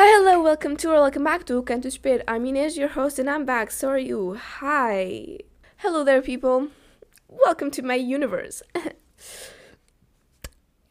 [0.00, 2.22] Hi, hello, welcome to or welcome back to Canto Espelho.
[2.28, 3.72] I'm Inês, your host, and I'm back.
[3.72, 4.38] So are you.
[4.60, 5.38] Hi.
[5.78, 6.68] Hello there, people.
[7.26, 8.62] Welcome to my universe.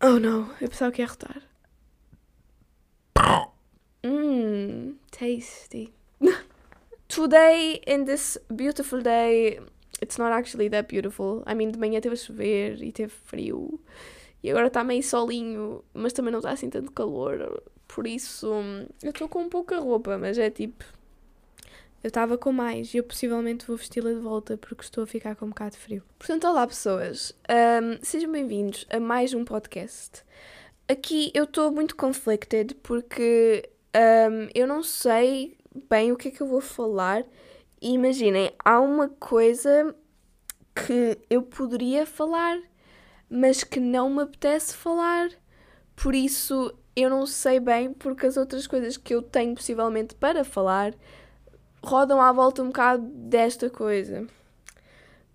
[0.01, 1.41] oh no, pensava que ia rotar.
[4.03, 5.93] Mmm, tasty.
[7.07, 9.57] Today, in this beautiful day,
[10.01, 11.45] it's not actually that beautiful.
[11.47, 13.79] I mean, de manhã teve chover e teve frio.
[14.43, 17.63] E agora está meio solinho, mas também não está assim tanto calor.
[17.87, 18.47] Por isso,
[19.01, 20.83] eu estou com pouca roupa, mas é tipo.
[22.03, 25.35] Eu estava com mais e eu possivelmente vou vesti-la de volta porque estou a ficar
[25.35, 26.03] com um bocado de frio.
[26.19, 30.23] Portanto, olá pessoas, um, sejam bem-vindos a mais um podcast.
[30.87, 35.57] Aqui eu estou muito conflicted porque um, eu não sei
[35.89, 37.25] bem o que é que eu vou falar.
[37.81, 39.95] E imaginem, há uma coisa
[40.73, 42.59] que eu poderia falar,
[43.29, 45.29] mas que não me apetece falar.
[45.95, 50.43] Por isso eu não sei bem, porque as outras coisas que eu tenho possivelmente para
[50.43, 50.95] falar
[51.83, 54.25] rodam à volta um bocado desta coisa.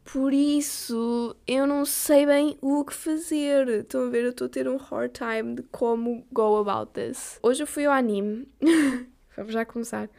[0.05, 3.69] Por isso, eu não sei bem o que fazer.
[3.69, 4.25] Estão a ver?
[4.25, 7.39] Eu estou a ter um hard time de como go about this.
[7.41, 8.49] Hoje eu fui ao anime.
[9.37, 10.11] Vamos já começar.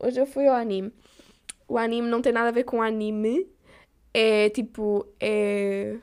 [0.00, 0.92] Hoje eu fui ao anime.
[1.68, 3.48] O anime não tem nada a ver com anime.
[4.12, 5.06] É tipo.
[5.20, 5.98] É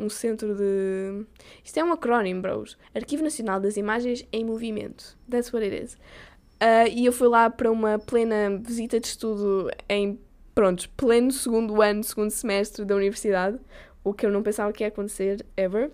[0.00, 1.24] um centro de.
[1.64, 2.78] Isto é um acrónimo, bros.
[2.94, 5.16] Arquivo Nacional das Imagens em Movimento.
[5.28, 5.94] That's what it is.
[5.94, 10.18] Uh, e eu fui lá para uma plena visita de estudo em,
[10.54, 13.58] pronto, pleno segundo ano, segundo semestre da universidade,
[14.04, 15.90] o que eu não pensava que ia acontecer ever,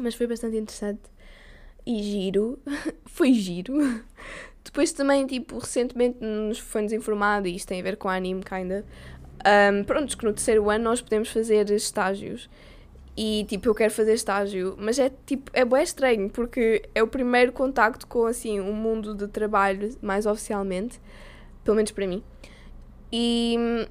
[0.00, 1.00] mas foi bastante interessante
[1.86, 2.58] e giro,
[3.06, 3.74] foi giro.
[4.64, 8.84] Depois também, tipo, recentemente nos foi-nos informado, e isto tem a ver com anime, kinda,
[9.44, 12.48] um, pronto, que no terceiro ano nós podemos fazer estágios.
[13.16, 17.06] E tipo, eu quero fazer estágio, mas é tipo, é bem estranho porque é o
[17.06, 20.98] primeiro contacto com assim um mundo de trabalho mais oficialmente,
[21.62, 22.22] pelo menos para mim.
[23.12, 23.86] E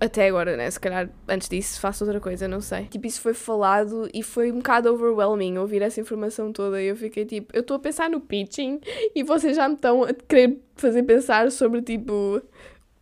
[0.00, 0.70] até agora, né?
[0.70, 2.84] Se calhar antes disso faço outra coisa, não sei.
[2.84, 6.80] Tipo, isso foi falado e foi um bocado overwhelming ouvir essa informação toda.
[6.80, 8.80] E eu fiquei tipo, eu estou a pensar no pitching
[9.14, 12.40] e vocês já me estão a querer fazer pensar sobre tipo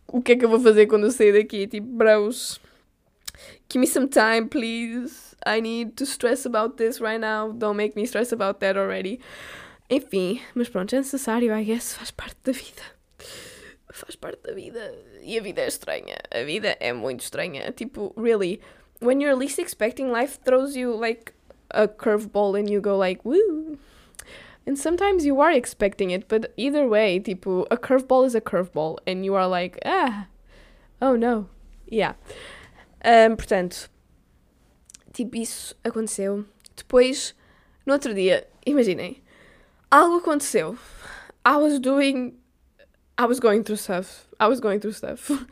[0.07, 1.67] o que é que eu vou fazer quando eu sair daqui.
[1.67, 2.59] Tipo, bros,
[3.71, 5.32] give me some time, please.
[5.45, 7.51] I need to stress about this right now.
[7.51, 9.19] Don't make me stress about that already.
[9.89, 12.81] Enfim, mas pronto, é necessário, I guess, faz parte da vida.
[13.91, 14.93] Faz parte da vida.
[15.21, 16.17] E a vida é estranha.
[16.31, 17.71] A vida é muito estranha.
[17.71, 18.59] Tipo, really,
[19.01, 21.33] when you're least expecting, life throws you like
[21.71, 23.77] a curveball and you go like, woo.
[24.65, 28.97] And sometimes you are expecting it, but either way, tipo, a curveball is a curveball
[29.05, 30.27] and you are like, ah,
[31.01, 31.49] oh no.
[31.85, 32.13] Yeah.
[33.03, 33.89] Um, portanto,
[35.13, 36.43] Tipo, isso aconteceu.
[36.75, 37.35] Depois,
[37.85, 39.21] no outro dia, imaginem,
[39.89, 40.77] algo aconteceu.
[41.45, 42.37] I was doing.
[43.19, 44.27] I was going through stuff.
[44.41, 45.31] I was going through stuff.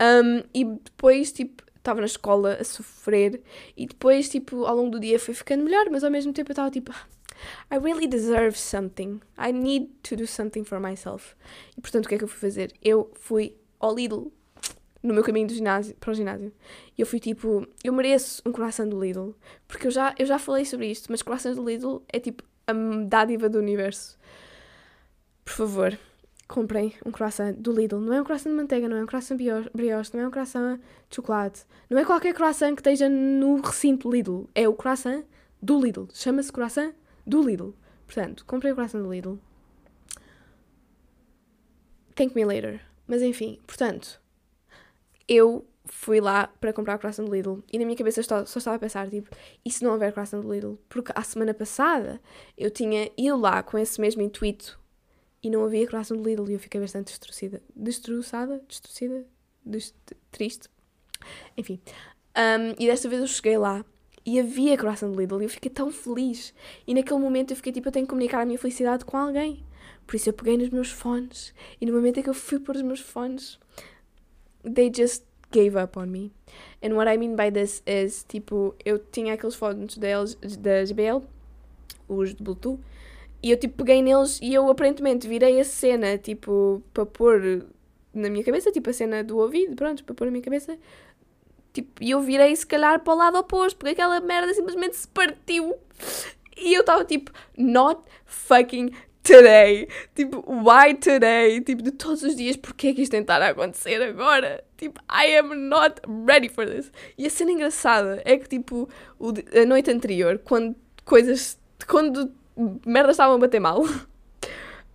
[0.00, 3.40] Um, e depois, tipo, estava na escola a sofrer.
[3.76, 6.52] E depois, tipo, ao longo do dia foi ficando melhor, mas ao mesmo tempo eu
[6.52, 6.92] estava tipo.
[7.70, 9.20] I really deserve something.
[9.38, 11.34] I need to do something for myself.
[11.76, 12.72] E portanto, o que é que eu fui fazer?
[12.82, 14.32] Eu fui ao Lidl
[15.04, 16.50] no meu caminho do ginásio, para o ginásio.
[16.96, 19.34] E eu fui tipo, eu mereço um coração do Lidl.
[19.68, 22.72] Porque eu já, eu já falei sobre isto, mas corações do Lidl é tipo a
[23.06, 24.18] dádiva do universo.
[25.44, 25.98] Por favor,
[26.48, 28.00] comprem um croissant do Lidl.
[28.00, 29.36] Não é um croissant de manteiga, não é um croissant
[29.74, 30.78] brioche, não é um croissant
[31.10, 31.66] de chocolate.
[31.90, 34.48] Não é qualquer croissant que esteja no recinto Lidl.
[34.54, 35.22] É o croissant
[35.60, 36.08] do Lidl.
[36.14, 36.94] Chama-se croissant
[37.26, 37.74] do Lidl.
[38.06, 39.38] Portanto, comprei o croissant do Lidl.
[42.14, 42.80] Thank me later.
[43.06, 44.23] Mas enfim, portanto,
[45.28, 48.58] eu fui lá para comprar o croissant do Lidl e na minha cabeça só, só
[48.58, 49.28] estava a pensar, tipo,
[49.64, 50.78] e se não houver croissant do Lidl?
[50.88, 52.20] Porque a semana passada
[52.56, 54.78] eu tinha ido lá com esse mesmo intuito
[55.42, 57.62] e não havia croissant do Lidl e eu fiquei bastante destruída.
[57.76, 58.62] Destroçada?
[58.66, 59.26] Destruída?
[59.64, 59.94] Dest
[60.30, 60.68] triste?
[61.56, 61.80] Enfim.
[62.36, 63.84] Um, e desta vez eu cheguei lá
[64.26, 66.54] e havia croissant do Lidl e eu fiquei tão feliz.
[66.86, 69.64] E naquele momento eu fiquei tipo, eu tenho que comunicar a minha felicidade com alguém.
[70.06, 72.76] Por isso eu peguei nos meus fones e no momento em que eu fui pôr
[72.76, 73.58] os meus fones
[74.64, 76.32] they just gave up on me.
[76.82, 81.22] And what I mean by this is, tipo, eu tinha aqueles fones deles, da JBL,
[82.08, 82.80] os de Bluetooth,
[83.42, 87.66] e eu, tipo, peguei neles e eu, aparentemente, virei a cena, tipo, para pôr
[88.12, 90.78] na minha cabeça, tipo, a cena do ouvido, pronto, para pôr na minha cabeça,
[91.72, 95.08] tipo, e eu virei, se calhar, para o lado oposto, porque aquela merda simplesmente se
[95.08, 95.74] partiu.
[96.56, 98.92] E eu estava tipo, not fucking
[99.24, 99.88] today.
[100.14, 101.60] Tipo, why today?
[101.62, 104.62] Tipo, de todos os dias, porquê que isto tem a acontecer agora?
[104.76, 106.92] Tipo, I am not ready for this.
[107.18, 108.88] E a cena engraçada é que, tipo,
[109.18, 111.58] o, a noite anterior, quando coisas.
[111.88, 112.32] quando
[112.86, 113.82] merdas estavam a bater mal.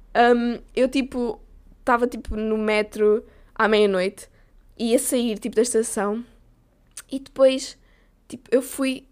[0.09, 1.39] Um, eu, tipo,
[1.79, 3.23] estava, tipo, no metro
[3.53, 4.27] à meia-noite,
[4.77, 6.25] ia sair, tipo, da estação,
[7.11, 7.77] e depois,
[8.27, 9.07] tipo, eu fui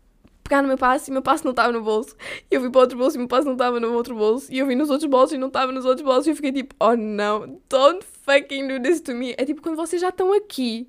[0.48, 2.16] pegar no meu passo e meu passo não estava no bolso.
[2.50, 4.52] E eu fui para outro bolso e meu passo não estava no outro bolso.
[4.52, 6.28] E eu vi nos outros bolsos e não estava nos outros bolsos.
[6.28, 9.36] E eu fiquei tipo, oh não, don't fucking do this to me.
[9.38, 10.88] É tipo quando vocês já estão aqui.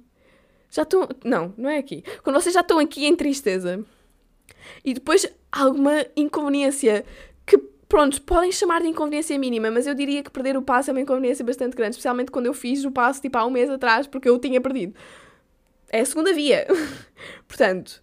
[0.71, 1.09] Já estão.
[1.25, 2.05] Não, não é aqui.
[2.23, 3.85] Quando vocês já estão aqui em tristeza.
[4.85, 7.05] E depois alguma inconveniência
[7.47, 7.59] que,
[7.89, 11.01] pronto, podem chamar de inconveniência mínima, mas eu diria que perder o passo é uma
[11.01, 14.29] inconveniência bastante grande, especialmente quando eu fiz o passo tipo há um mês atrás porque
[14.29, 14.95] eu o tinha perdido.
[15.91, 16.67] É a segunda via.
[17.49, 18.03] Portanto,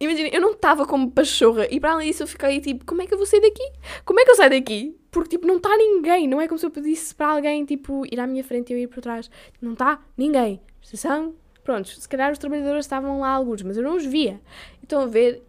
[0.00, 3.06] Imagina, eu não estava como pachorra e para além disso eu fiquei tipo, como é
[3.06, 3.62] que eu vou sair daqui?
[4.04, 4.96] Como é que eu saio daqui?
[5.10, 8.18] Porque tipo, não está ninguém, não é como se eu pedisse para alguém tipo ir
[8.18, 9.30] à minha frente e eu ir por trás.
[9.60, 10.60] Não está ninguém.
[10.82, 14.40] Estação, pronto, se calhar os trabalhadores estavam lá alguns, mas eu não os via.
[14.82, 15.42] Então a ver,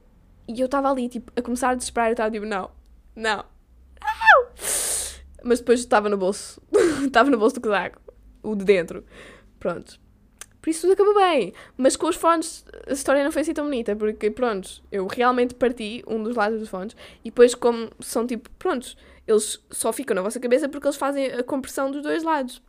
[0.47, 2.69] e eu estava ali tipo a começar a desesperar, eu estava tipo, não,
[3.15, 3.37] não,
[4.01, 4.47] não!
[5.43, 6.61] Mas depois estava no bolso,
[7.05, 8.01] estava no bolso do casaco,
[8.41, 9.03] o de dentro.
[9.59, 10.04] Pronto.
[10.65, 11.53] Por isso tudo acabou bem.
[11.77, 15.53] Mas com os fones a história não foi assim tão bonita, porque pronto, eu realmente
[15.53, 18.97] parti um dos lados dos fones e depois, como são tipo, prontos,
[19.27, 22.63] eles só ficam na vossa cabeça porque eles fazem a compressão dos dois lados.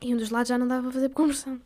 [0.00, 1.60] E um dos lados já não dava para fazer compressão.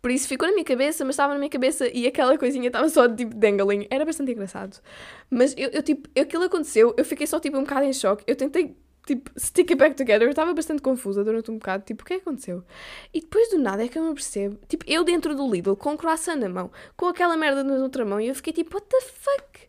[0.00, 2.88] Por isso ficou na minha cabeça, mas estava na minha cabeça e aquela coisinha estava
[2.88, 3.86] só tipo dangling.
[3.90, 4.80] Era bastante engraçado.
[5.28, 8.24] Mas eu, eu tipo, aquilo aconteceu, eu fiquei só tipo um bocado em choque.
[8.26, 8.74] Eu tentei
[9.06, 10.26] tipo, stick it back together.
[10.26, 12.64] Eu estava bastante confusa durante um bocado, tipo, o que é que aconteceu?
[13.12, 15.94] E depois do nada é que eu me percebo, tipo, eu dentro do Lidl, com
[15.94, 18.86] o croissant na mão, com aquela merda na outra mão, e eu fiquei tipo, what
[18.88, 19.60] the fuck?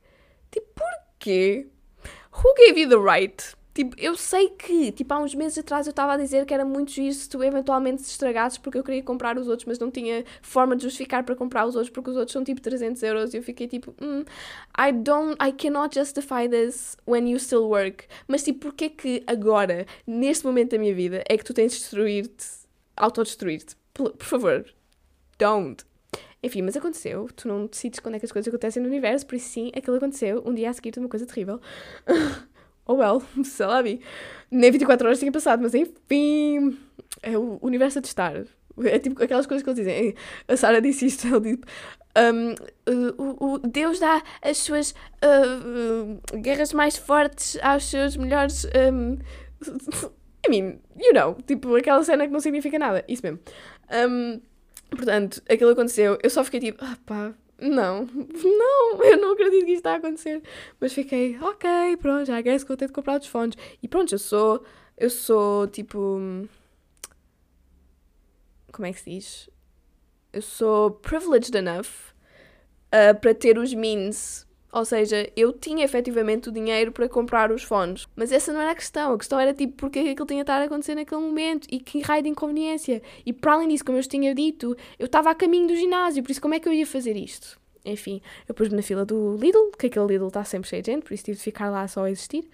[0.51, 1.67] Tipo, porquê?
[2.33, 3.55] Who gave you the right?
[3.81, 6.63] Tipo, eu sei que, tipo, há uns meses atrás eu estava a dizer que era
[6.63, 9.89] muito giro se tu eventualmente se estragasses porque eu queria comprar os outros, mas não
[9.89, 13.33] tinha forma de justificar para comprar os outros porque os outros são tipo 300 euros
[13.33, 14.23] e eu fiquei tipo, mm,
[14.77, 18.05] I don't, I cannot justify this when you still work.
[18.27, 21.79] Mas tipo, porquê que agora, neste momento da minha vida, é que tu tens de
[21.79, 22.45] destruir-te,
[22.95, 23.75] autodestruir-te?
[23.95, 24.63] Por, por favor,
[25.39, 25.83] don't.
[26.43, 27.29] Enfim, mas aconteceu.
[27.35, 29.97] Tu não decides quando é que as coisas acontecem no universo, por isso sim, aquilo
[29.97, 30.43] aconteceu.
[30.45, 31.59] Um dia a seguir, uma coisa terrível.
[32.85, 34.01] oh well, sei lá, vi.
[34.49, 36.77] Nem 24 horas tinha passado, mas enfim,
[37.21, 38.43] é o universo a testar.
[38.83, 40.15] É tipo aquelas coisas que eles dizem.
[40.47, 41.67] A Sara disse isto, ele tipo.
[42.17, 42.55] Um,
[43.39, 48.65] o, Deus dá as suas uh, guerras mais fortes aos seus melhores.
[48.65, 49.17] Um,
[50.45, 53.05] I mean, you know, tipo aquela cena que não significa nada.
[53.07, 53.39] Isso mesmo.
[54.09, 54.41] Um,
[54.89, 56.17] portanto, aquilo aconteceu.
[56.21, 59.97] Eu só fiquei tipo, ah pá, não, não, eu não acredito que isto está a
[59.97, 60.41] acontecer.
[60.79, 63.55] Mas fiquei, ok, pronto, já guess que vou ter de comprar os fones.
[63.81, 64.63] E pronto, eu sou,
[64.97, 66.47] eu sou tipo.
[68.71, 69.49] Como é que se diz?
[70.33, 72.13] Eu sou privileged enough
[72.87, 74.47] uh, para ter os means.
[74.71, 78.07] Ou seja, eu tinha efetivamente o dinheiro para comprar os fones.
[78.15, 79.13] Mas essa não era a questão.
[79.13, 81.68] A questão era tipo porque é que aquilo tinha de estar a acontecer naquele momento
[81.69, 83.01] e que raio de inconveniência.
[83.25, 86.31] E para além disso, como eu tinha dito, eu estava a caminho do ginásio, por
[86.31, 87.59] isso como é que eu ia fazer isto?
[87.83, 91.03] Enfim, eu pus-me na fila do Lidl, que aquele Lidl está sempre cheio de gente,
[91.03, 92.47] por isso tive de ficar lá só a existir.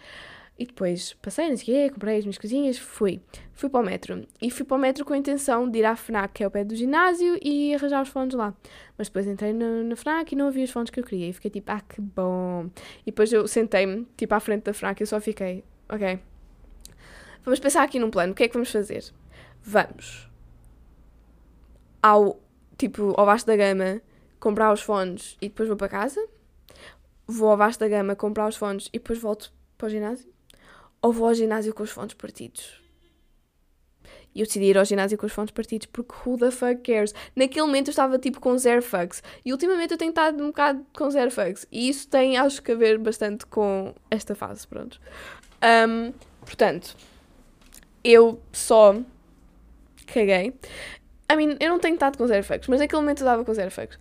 [0.59, 3.21] E depois passei, não sei o quê, comprei as minhas coisinhas, fui.
[3.53, 4.27] Fui para o metro.
[4.41, 6.51] E fui para o metro com a intenção de ir à FNAC, que é o
[6.51, 8.55] pé do ginásio, e arranjar os fones lá.
[8.97, 11.29] Mas depois entrei na, na FNAC e não havia os fones que eu queria.
[11.29, 12.71] E fiquei tipo, ah, que bom.
[13.01, 16.19] E depois eu sentei-me, tipo, à frente da FNAC e eu só fiquei, ok.
[17.45, 18.33] Vamos pensar aqui num plano.
[18.33, 19.03] O que é que vamos fazer?
[19.61, 20.27] Vamos
[22.01, 22.39] ao,
[22.77, 24.01] tipo, ao vasto da gama
[24.39, 26.27] comprar os fones e depois vou para casa.
[27.27, 30.36] Vou ao vasto da gama comprar os fones e depois volto para o ginásio
[31.07, 32.81] ou vou ao ginásio com os fones partidos?
[34.35, 37.13] E eu decidi ir ao ginásio com os fones partidos porque who the fuck cares?
[37.33, 39.23] Naquele momento eu estava tipo com zero fucks.
[39.45, 41.65] E ultimamente eu tenho estado um bocado com zero fucks.
[41.71, 44.99] E isso tem, acho que, a ver bastante com esta fase, pronto.
[45.63, 46.11] Um,
[46.41, 46.93] portanto,
[48.03, 48.93] eu só
[50.07, 50.53] caguei.
[51.31, 53.53] I mean, eu não tenho estado com zero fucks, mas naquele momento eu estava com
[53.53, 53.97] zero fucks.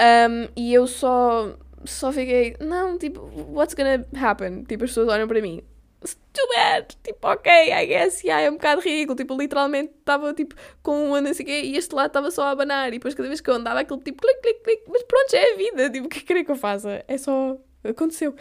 [0.00, 3.20] Um, e eu só, só fiquei, não, tipo,
[3.52, 4.64] what's gonna happen?
[4.64, 5.62] Tipo, as pessoas olham para mim
[6.00, 6.96] too bad.
[7.02, 9.16] Tipo, ok, I guess, yeah, é um bocado ridículo.
[9.16, 12.44] Tipo, literalmente estava tipo com um não sei o quê e este lado estava só
[12.44, 12.88] a abanar.
[12.88, 14.82] E depois cada vez que eu andava aquele tipo clique, clique, clique.
[14.88, 15.90] Mas pronto, já é a vida.
[15.90, 17.04] Tipo, o que querer que eu faça?
[17.08, 17.56] É só.
[17.84, 18.34] Aconteceu.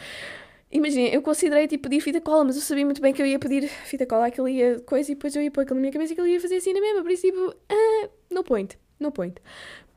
[0.70, 3.40] Imagina, eu considerei tipo pedir fita cola, mas eu sabia muito bem que eu ia
[3.40, 6.12] pedir fita cola, aquilo ia coisa e depois eu ia pôr aquilo na minha cabeça
[6.12, 7.02] e aquilo ia fazer assim na mesma.
[7.04, 9.42] Por isso, tipo, uh, no point, no point.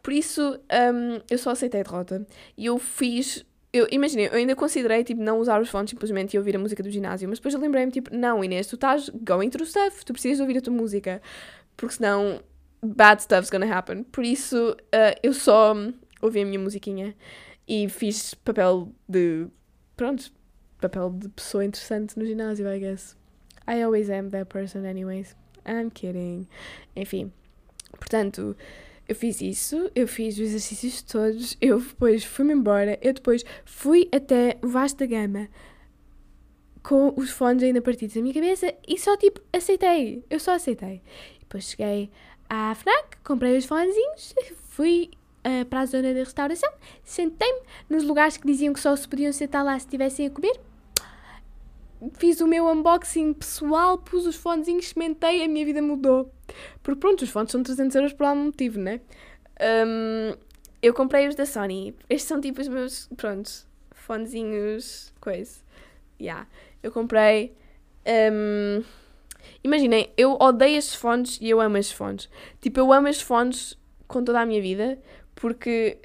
[0.02, 2.26] Por isso, um, eu só aceitei a derrota.
[2.56, 6.38] E eu fiz eu imaginei, eu ainda considerei tipo não usar os fones simplesmente e
[6.38, 9.48] ouvir a música do ginásio, mas depois eu lembrei-me tipo, não, Inês, tu estás going
[9.48, 11.22] through stuff, tu precisas ouvir a tua música,
[11.76, 12.40] porque senão
[12.82, 14.02] bad stuff's gonna happen.
[14.04, 15.74] Por isso uh, eu só
[16.20, 17.14] ouvi a minha musiquinha
[17.68, 19.46] e fiz papel de
[19.96, 20.32] pronto,
[20.80, 23.16] papel de pessoa interessante no ginásio, I guess.
[23.68, 25.36] I always am that person anyways.
[25.64, 26.48] I'm kidding.
[26.96, 27.32] Enfim,
[27.92, 28.56] portanto,
[29.10, 34.08] eu fiz isso, eu fiz os exercícios todos, eu depois fui-me embora, eu depois fui
[34.12, 35.48] até o Vasta Gama
[36.80, 41.02] com os fones ainda partidos da minha cabeça e só tipo aceitei, eu só aceitei.
[41.40, 42.08] Depois cheguei
[42.48, 44.32] à FNAC, comprei os fonezinhos,
[44.70, 45.10] fui
[45.44, 46.70] uh, para a zona da restauração,
[47.02, 50.56] sentei-me nos lugares que diziam que só se podiam sentar lá se estivessem a comer.
[52.14, 56.32] Fiz o meu unboxing pessoal, pus os fonezinhos, experimentei, a minha vida mudou.
[56.82, 59.00] Porque pronto, os fones são 300 euros por algum motivo, né?
[59.60, 60.34] Um,
[60.82, 61.94] eu comprei os da Sony.
[62.08, 63.50] Estes são tipo os meus, pronto,
[63.92, 65.60] fonezinhos, coisa.
[66.20, 66.46] Yeah.
[66.82, 67.54] Eu comprei.
[68.32, 68.82] Um,
[69.62, 72.28] Imaginem, eu odeio estes fones e eu amo estes fones.
[72.60, 74.98] Tipo, eu amo estes fones com toda a minha vida
[75.34, 75.98] porque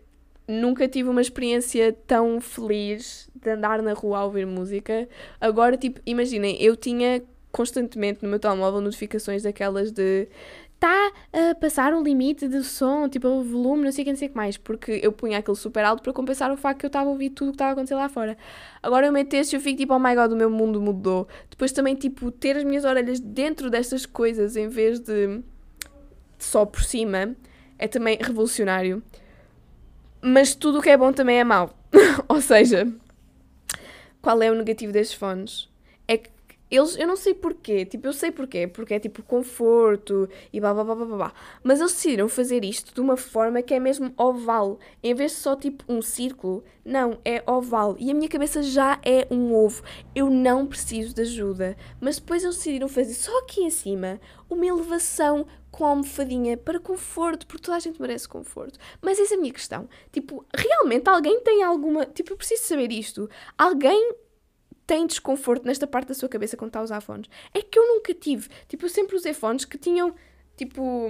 [0.48, 5.08] nunca tive uma experiência tão feliz de andar na rua a ouvir música.
[5.40, 10.28] Agora, tipo, imaginem, eu tinha constantemente no meu telemóvel notificações daquelas de
[10.76, 14.18] está a passar o limite do som, tipo o volume, não sei o que, não
[14.18, 16.86] sei o que mais, porque eu punha aquilo super alto para compensar o facto que
[16.86, 18.38] eu estava a ouvir tudo o que estava a acontecer lá fora.
[18.84, 21.28] Agora eu meto este e eu fico tipo, oh my god, o meu mundo mudou.
[21.50, 25.42] Depois também, tipo, ter as minhas orelhas dentro destas coisas em vez de
[26.38, 27.36] só por cima
[27.80, 29.02] é também revolucionário.
[30.28, 31.78] Mas tudo o que é bom também é mau.
[32.28, 32.92] Ou seja,
[34.24, 35.70] qual é o negativo destes fones?
[36.70, 40.74] Eles, eu não sei porquê, tipo, eu sei porquê, porque é tipo conforto e blá
[40.74, 41.34] blá blá blá blá.
[41.64, 45.38] Mas eles decidiram fazer isto de uma forma que é mesmo oval, em vez de
[45.38, 47.96] só tipo um círculo, não, é oval.
[48.00, 49.84] E a minha cabeça já é um ovo,
[50.16, 51.78] eu não preciso de ajuda.
[52.02, 54.20] Mas depois eles decidiram fazer só aqui em cima
[54.50, 55.46] uma elevação
[55.76, 58.80] com a almofadinha para conforto, porque toda a gente merece conforto.
[59.02, 59.90] Mas essa é a minha questão.
[60.12, 62.06] Tipo, realmente alguém tem alguma.
[62.06, 63.30] Tipo, eu preciso saber isto.
[63.58, 64.14] Alguém
[64.86, 67.30] tem desconforto nesta parte da sua cabeça quando está a usar fones.
[67.54, 68.48] É que eu nunca tive.
[68.68, 70.14] Tipo, eu sempre usei fones que tinham,
[70.56, 71.10] tipo.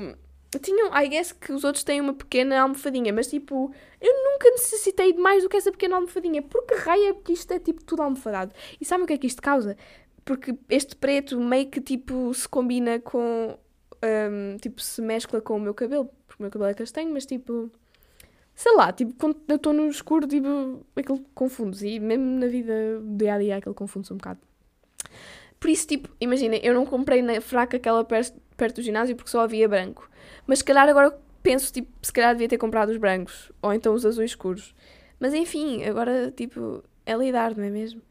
[0.61, 5.11] Tinham, I guess que os outros têm uma pequena almofadinha, mas tipo, eu nunca necessitei
[5.11, 6.41] de mais do que essa pequena almofadinha.
[6.41, 8.53] Porque raia que isto é tipo tudo almofadado.
[8.79, 9.75] E sabe o que é que isto causa?
[10.23, 13.57] Porque este preto meio que tipo se combina com.
[14.03, 16.09] Um, tipo, se mescla com o meu cabelo.
[16.25, 17.69] Porque o meu cabelo é castanho, mas tipo
[18.55, 22.73] sei lá, tipo, quando eu estou no escuro, tipo, aquilo confunde E mesmo na vida
[23.03, 24.39] dia a dia aquilo confunde-se um bocado.
[25.59, 29.29] Por isso, tipo, imaginem, eu não comprei na fraca aquela perto, perto do ginásio porque
[29.29, 30.09] só havia branco.
[30.47, 33.51] Mas se calhar agora penso, tipo, se calhar devia ter comprado os brancos.
[33.61, 34.73] Ou então os azuis escuros.
[35.19, 38.01] Mas enfim, agora, tipo, é lidar, não é mesmo?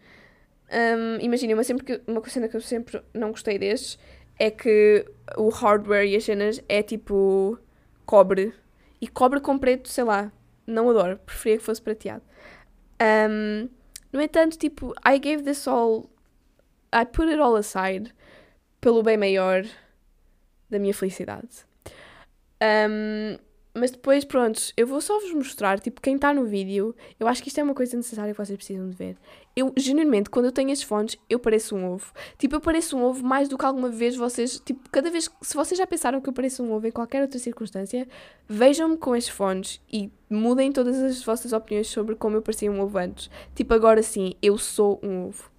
[0.71, 3.99] Um, imaginem, uma, que, uma cena que eu sempre não gostei destes
[4.39, 5.05] é que
[5.37, 7.59] o hardware e as cenas é tipo
[8.05, 8.53] cobre
[9.05, 10.33] e cobre com preto, sei lá,
[10.67, 12.23] não adoro, preferia que fosse prateado.
[13.31, 13.69] Um,
[14.11, 16.09] no entanto, tipo, I gave this all.
[16.91, 18.15] I put it all aside
[18.81, 19.63] pelo bem maior
[20.71, 21.67] da minha felicidade.
[22.63, 23.37] Um,
[23.75, 27.43] mas depois, pronto, eu vou só vos mostrar, tipo, quem está no vídeo, eu acho
[27.43, 29.19] que isto é uma coisa necessária que vocês precisam de ver.
[29.57, 32.13] Eu, genuinamente, quando eu tenho estes fones, eu pareço um ovo.
[32.37, 35.55] Tipo, eu pareço um ovo mais do que alguma vez vocês, tipo, cada vez, se
[35.55, 38.09] vocês já pensaram que eu pareço um ovo em qualquer outra circunstância,
[38.49, 42.81] vejam-me com estes fones e mudem todas as vossas opiniões sobre como eu parecia um
[42.81, 43.31] ovo antes.
[43.55, 45.54] Tipo, agora sim, eu sou um ovo.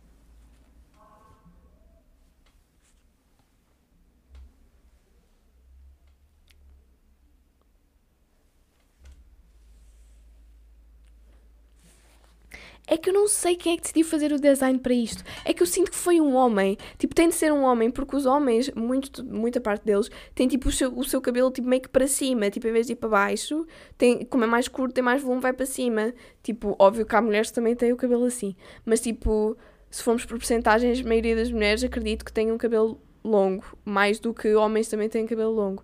[12.88, 15.24] É que eu não sei quem é que decidiu fazer o design para isto.
[15.44, 16.78] É que eu sinto que foi um homem.
[16.98, 20.70] Tipo, tem de ser um homem, porque os homens, muito, muita parte deles, têm tipo
[20.70, 22.50] o seu, o seu cabelo tipo, meio que para cima.
[22.50, 23.66] Tipo, em vez de ir para baixo,
[23.98, 26.14] tem, como é mais curto, tem mais volume, vai para cima.
[26.44, 28.56] Tipo, óbvio que há mulheres que também têm o cabelo assim.
[28.86, 29.58] Mas tipo,
[29.90, 33.64] se formos por porcentagens, a maioria das mulheres acredito que têm um cabelo longo.
[33.84, 35.84] Mais do que homens também têm cabelo longo.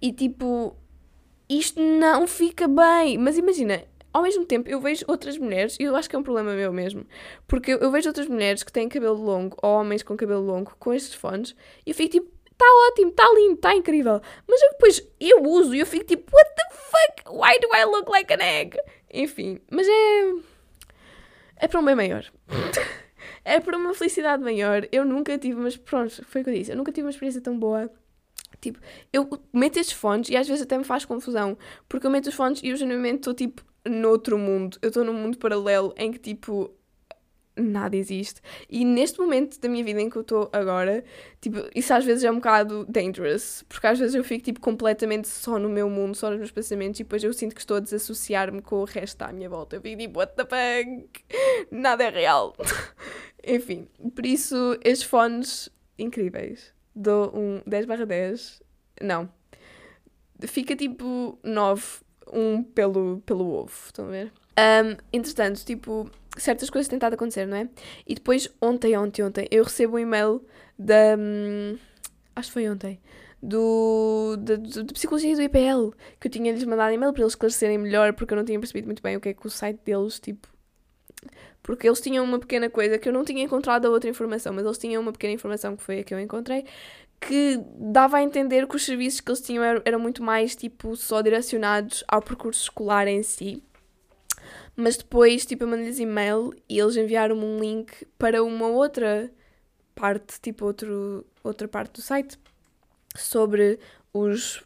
[0.00, 0.76] E tipo,
[1.48, 3.18] isto não fica bem.
[3.18, 3.82] Mas imagina,
[4.16, 6.72] ao mesmo tempo eu vejo outras mulheres, e eu acho que é um problema meu
[6.72, 7.04] mesmo,
[7.46, 10.94] porque eu, vejo outras mulheres que têm cabelo longo, ou homens com cabelo longo, com
[10.94, 11.54] estes fones,
[11.84, 14.22] e eu fico tipo, está ótimo, está lindo, está incrível.
[14.48, 17.30] Mas eu depois eu uso e eu fico tipo, what the fuck?
[17.30, 18.78] Why do I look like an egg?
[19.12, 20.34] Enfim, mas é.
[21.56, 22.24] É para um bem maior.
[23.44, 24.88] é para uma felicidade maior.
[24.90, 26.70] Eu nunca tive, mas pronto, foi o que eu disse.
[26.70, 27.90] Eu nunca tive uma experiência tão boa.
[28.62, 28.78] Tipo,
[29.12, 32.34] eu meto estes fones e às vezes até me faz confusão, porque eu meto os
[32.34, 34.78] fones e eu genuinamente estou tipo noutro mundo.
[34.82, 36.72] Eu estou num mundo paralelo em que, tipo,
[37.56, 38.40] nada existe.
[38.68, 41.02] E neste momento da minha vida em que eu estou agora,
[41.40, 45.28] tipo, isso às vezes é um bocado dangerous, porque às vezes eu fico, tipo, completamente
[45.28, 47.80] só no meu mundo, só nos meus pensamentos, e depois eu sinto que estou a
[47.80, 49.76] desassociar-me com o resto à minha volta.
[49.76, 51.24] Eu fico tipo, what the fuck?
[51.70, 52.54] Nada é real.
[53.46, 56.74] Enfim, por isso, estes fones incríveis.
[56.94, 58.62] Dou um 10 barra 10.
[59.00, 59.28] Não.
[60.40, 61.82] Fica tipo 9,
[62.32, 64.32] um pelo, pelo ovo, estão a ver?
[64.58, 67.68] Um, entretanto, tipo, certas coisas têm estado a acontecer, não é?
[68.06, 70.42] E depois, ontem, ontem, ontem, eu recebo um e-mail
[70.78, 71.16] da.
[71.18, 71.78] Hum,
[72.34, 73.00] acho que foi ontem.
[73.42, 77.78] Do, de, de, de psicologia do IPL, que eu tinha-lhes mandado e-mail para eles esclarecerem
[77.78, 80.18] melhor, porque eu não tinha percebido muito bem o que é que o site deles,
[80.18, 80.48] tipo,
[81.62, 84.64] porque eles tinham uma pequena coisa que eu não tinha encontrado a outra informação, mas
[84.64, 86.64] eles tinham uma pequena informação que foi a que eu encontrei,
[87.20, 90.96] que dava a entender que os serviços que eles tinham eram, eram muito mais tipo
[90.96, 93.62] só direcionados ao percurso escolar em si.
[94.76, 99.30] Mas depois, tipo, eu mandei-lhes e-mail e eles enviaram-me um link para uma outra
[99.94, 102.38] parte, tipo, outro, outra parte do site
[103.16, 103.78] sobre
[104.12, 104.62] os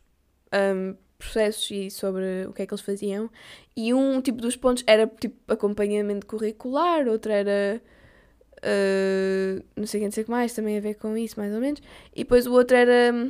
[0.53, 3.31] um, processos e sobre o que é que eles faziam.
[3.77, 7.81] E um tipo dos pontos era tipo acompanhamento curricular, outro era
[8.65, 11.39] uh, não sei o que, não sei o que mais, também a ver com isso,
[11.39, 11.81] mais ou menos.
[12.15, 13.29] E depois o outro era.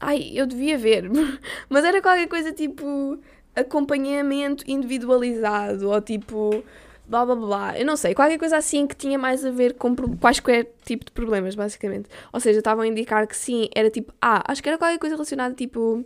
[0.00, 1.04] Ai, eu devia ver,
[1.68, 3.18] mas era qualquer coisa tipo
[3.54, 6.64] acompanhamento individualizado ou tipo
[7.06, 9.94] blá blá blá, eu não sei, qualquer coisa assim que tinha mais a ver com
[10.18, 12.08] quaisquer tipo de problemas, basicamente.
[12.32, 15.14] Ou seja, estavam a indicar que sim, era tipo, ah, acho que era qualquer coisa
[15.16, 16.04] relacionada, tipo,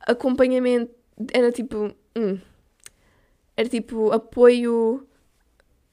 [0.00, 0.92] acompanhamento,
[1.32, 2.38] era tipo, hum,
[3.56, 5.05] era tipo apoio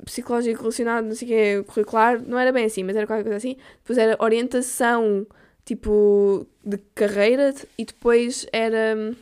[0.06, 1.28] psicológico relacionado, não sei
[1.60, 3.56] o que, curricular, não era bem assim, mas era qualquer coisa assim.
[3.82, 5.26] Depois era orientação,
[5.66, 9.16] tipo, de carreira e depois era,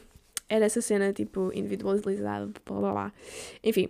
[0.50, 3.13] era essa cena, tipo, individualizada, blá blá blá.
[3.63, 3.89] Enfim.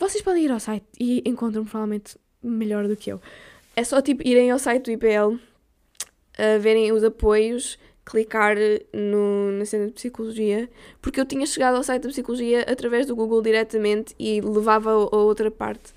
[0.00, 3.20] Vocês podem ir ao site e encontram provavelmente melhor do que eu.
[3.76, 5.38] É só tipo irem ao site do IPL,
[6.58, 8.56] verem os apoios, clicar
[8.94, 10.70] no, na cena de psicologia,
[11.02, 15.16] porque eu tinha chegado ao site da psicologia através do Google diretamente e levava a
[15.16, 15.92] outra parte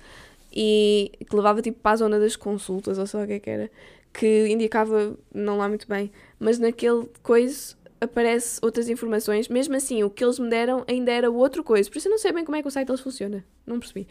[0.54, 3.40] e que levava tipo para a zona das consultas ou sei lá o que é
[3.40, 3.70] que era,
[4.12, 9.48] que indicava não lá muito bem, mas naquele coisa aparece outras informações.
[9.48, 11.90] Mesmo assim, o que eles me deram ainda era outra coisa.
[11.90, 13.44] Por isso eu não sei bem como é que o site deles funciona.
[13.66, 14.06] Não percebi.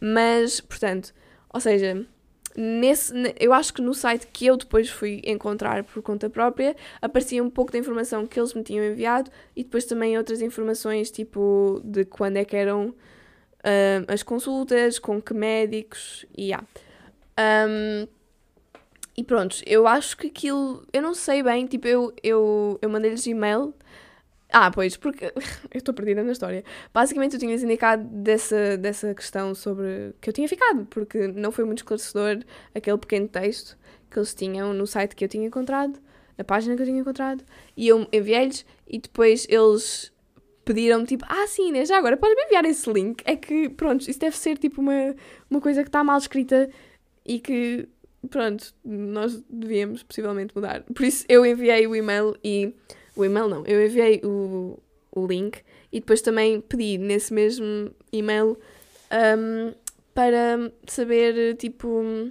[0.00, 1.12] Mas, portanto,
[1.52, 2.06] ou seja,
[2.56, 7.42] nesse, eu acho que no site que eu depois fui encontrar por conta própria, aparecia
[7.42, 11.80] um pouco da informação que eles me tinham enviado e depois também outras informações, tipo,
[11.84, 12.94] de quando é que eram
[14.08, 16.66] as consultas, com que médicos e yeah.
[17.38, 18.06] Um,
[19.16, 20.82] e pronto, eu acho que aquilo.
[20.92, 23.74] Eu não sei bem, tipo, eu, eu, eu mandei-lhes e-mail.
[24.50, 25.26] Ah, pois, porque.
[25.70, 26.64] eu estou perdida na história.
[26.92, 30.14] Basicamente, eu tinha-lhes indicado dessa, dessa questão sobre.
[30.20, 32.38] que eu tinha ficado, porque não foi muito esclarecedor
[32.74, 33.76] aquele pequeno texto
[34.10, 36.00] que eles tinham no site que eu tinha encontrado,
[36.36, 37.44] na página que eu tinha encontrado.
[37.76, 40.12] E eu enviei-lhes e depois eles
[40.64, 43.22] pediram-me tipo, ah sim, né, já agora podes-me enviar esse link.
[43.24, 45.14] É que, pronto, isso deve ser tipo uma,
[45.48, 46.70] uma coisa que está mal escrita
[47.24, 47.88] e que
[48.28, 50.82] pronto, nós devíamos possivelmente mudar.
[50.94, 52.74] Por isso eu enviei o e-mail e.
[53.16, 54.78] O e-mail não, eu enviei o,
[55.10, 58.56] o link e depois também pedi nesse mesmo e-mail
[59.10, 59.74] um,
[60.14, 62.30] para saber, tipo,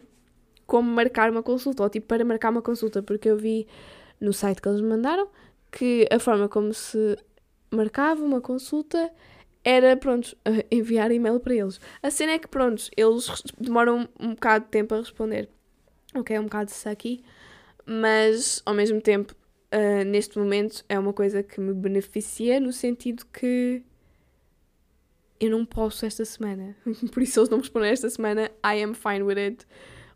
[0.65, 3.67] como marcar uma consulta, ou tipo, para marcar uma consulta, porque eu vi
[4.19, 5.27] no site que eles me mandaram
[5.71, 7.17] que a forma como se
[7.71, 9.11] marcava uma consulta
[9.63, 10.35] era, pronto,
[10.71, 11.79] enviar e-mail para eles.
[12.01, 15.49] A cena é que, pronto, eles demoram um bocado de tempo a responder
[16.15, 17.23] o que é um bocado sucky,
[17.85, 19.35] mas ao mesmo tempo,
[19.73, 23.83] uh, neste momento, é uma coisa que me beneficia no sentido que
[25.39, 26.75] eu não posso esta semana.
[27.13, 29.65] Por isso, eles não respondem esta semana, I am fine with it.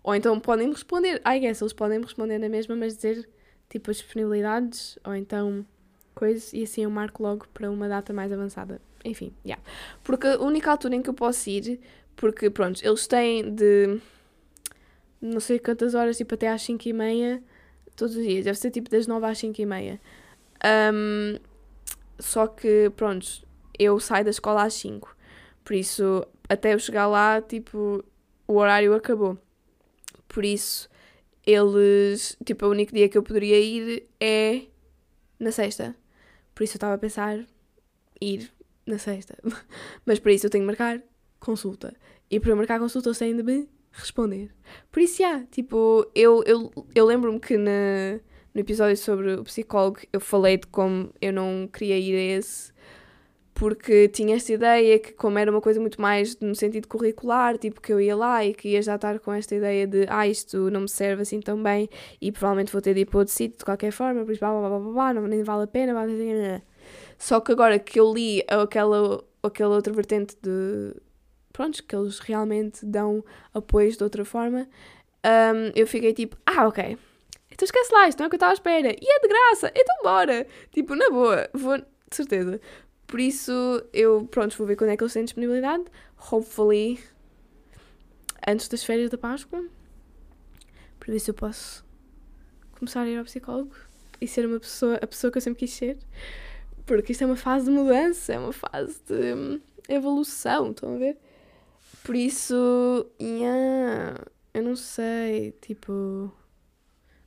[0.03, 3.29] Ou então podem me responder, I guess, eles podem me responder na mesma, mas dizer
[3.69, 5.65] tipo as disponibilidades, ou então
[6.23, 8.79] coisas, e assim eu marco logo para uma data mais avançada.
[9.03, 9.55] Enfim, já.
[9.55, 9.63] Yeah.
[10.03, 11.81] Porque a única altura em que eu posso ir,
[12.15, 13.99] porque pronto, eles têm de
[15.21, 17.43] não sei quantas horas, tipo até às 5 e meia,
[17.97, 18.45] todos os dias.
[18.45, 20.01] Deve ser tipo das 9 às 5 e meia.
[20.93, 21.38] Um,
[22.17, 23.25] só que, pronto,
[23.77, 25.13] eu saio da escola às 5.
[25.65, 28.01] Por isso, até eu chegar lá, tipo,
[28.47, 29.38] o horário acabou.
[30.27, 30.89] Por isso,
[31.45, 32.38] eles.
[32.45, 34.62] Tipo, o único dia que eu poderia ir é
[35.39, 35.95] na sexta.
[36.53, 37.45] Por isso eu estava a pensar
[38.21, 38.51] ir
[38.85, 39.37] na sexta.
[40.05, 41.01] Mas para isso eu tenho que marcar
[41.39, 41.95] consulta.
[42.29, 44.51] E para eu marcar consulta eu tenho de me responder.
[44.91, 48.19] Por isso, yeah, tipo, eu, eu, eu lembro-me que na,
[48.53, 52.72] no episódio sobre o psicólogo eu falei de como eu não queria ir a esse
[53.63, 57.80] porque tinha esta ideia que como era uma coisa muito mais no sentido curricular, tipo
[57.80, 60.69] que eu ia lá e que ia já estar com esta ideia de ah, isto
[60.69, 63.58] não me serve assim tão bem e provavelmente vou ter de ir para outro sítio
[63.58, 65.93] de qualquer forma, por isso blá blá blá blá, blá não, nem vale a pena,
[65.93, 66.62] blá, blá, blá.
[67.17, 70.93] Só que agora que eu li aquela, aquela outra vertente de
[71.54, 73.23] pronto, que eles realmente dão
[73.54, 74.67] apoios de outra forma,
[75.26, 76.97] um, eu fiquei tipo, ah, ok.
[77.49, 78.89] Então esquece lá, isto não é o que eu estava à espera.
[78.89, 80.45] E é de graça, então bora.
[80.69, 81.78] Tipo, na boa, vou,
[82.13, 82.60] de certeza.
[83.13, 83.52] Por isso,
[83.93, 85.84] eu, pronto, vou ver quando é que eles têm disponibilidade.
[86.32, 86.99] Hopefully,
[88.47, 89.63] antes das férias da Páscoa.
[90.97, 91.86] Para ver se eu posso
[92.71, 93.76] começar a ir ao psicólogo
[94.19, 95.99] e ser uma pessoa, a pessoa que eu sempre quis ser.
[96.88, 100.97] Porque isto é uma fase de mudança, é uma fase de hum, evolução, estão a
[100.97, 101.15] ver?
[102.04, 106.34] Por isso, yeah, eu não sei, tipo.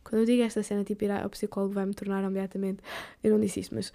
[0.03, 2.83] Quando eu digo esta cena, tipo, ir ao psicólogo vai-me tornar imediatamente.
[3.23, 3.93] Eu não disse isto, mas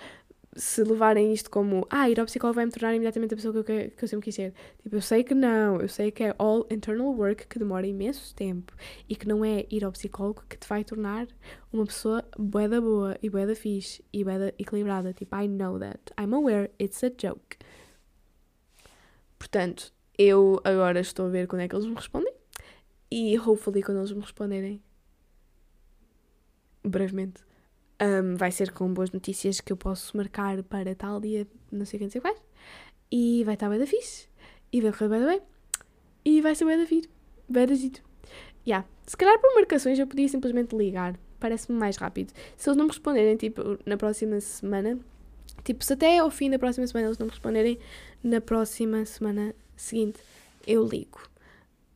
[0.56, 3.72] se levarem isto como ah, ir ao psicólogo vai me tornar imediatamente a pessoa que
[3.72, 4.54] eu, que eu sempre quis ser.
[4.84, 8.36] Tipo, eu sei que não, eu sei que é all internal work que demora imenso
[8.36, 8.74] tempo
[9.08, 11.28] e que não é ir ao psicólogo que te vai tornar
[11.72, 15.14] uma pessoa bué da boa e bué da fixe e bué da equilibrada.
[15.14, 16.00] Tipo, I know that.
[16.20, 17.58] I'm aware it's a joke.
[19.40, 22.34] Portanto, eu agora estou a ver quando é que eles me respondem
[23.10, 24.82] e hopefully quando eles me responderem
[26.84, 27.44] brevemente
[28.02, 32.00] um, vai ser com boas notícias que eu posso marcar para tal dia, não sei
[32.00, 32.42] quem dizer quais.
[33.12, 34.28] E vai estar bem da fixe.
[34.72, 35.42] E vai correr bem bem.
[36.26, 37.10] E vai ser bem da vir.
[37.48, 38.02] Bem da gito.
[38.66, 38.88] Yeah.
[39.06, 41.20] Se calhar por marcações eu podia simplesmente ligar.
[41.40, 42.32] Parece-me mais rápido.
[42.56, 45.00] Se eles não me responderem, tipo, na próxima semana,
[45.64, 47.80] tipo, se até ao fim da próxima semana eles não me responderem,
[48.24, 50.20] na próxima semana seguinte
[50.66, 51.20] eu ligo.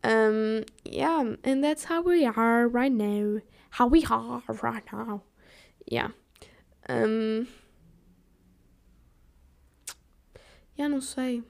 [0.04, 3.42] Um, yeah, and that's how we are right now.
[3.80, 5.24] How we are right now.
[5.92, 6.14] Yeah.
[6.90, 7.46] Um,
[10.78, 11.44] yeah, não sei.